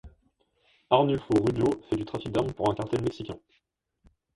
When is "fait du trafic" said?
1.87-2.31